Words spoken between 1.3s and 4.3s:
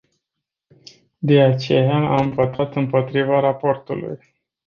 aceea, am votat împotriva raportului.